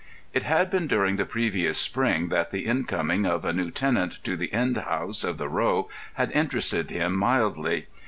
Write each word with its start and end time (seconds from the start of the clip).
It 0.33 0.41
had 0.41 0.71
been 0.71 0.87
during 0.87 1.17
the 1.17 1.25
previous 1.27 1.77
spring 1.77 2.29
that 2.29 2.49
the 2.49 2.65
incoming 2.65 3.27
of 3.27 3.45
a 3.45 3.53
new 3.53 3.69
tenant 3.69 4.17
to 4.23 4.35
the 4.35 4.51
end 4.51 4.75
house 4.77 5.23
of 5.23 5.37
the 5.37 5.47
row 5.47 5.89
had 6.15 6.31
interested 6.31 6.89
him 6.89 7.13
mildly. 7.15 7.85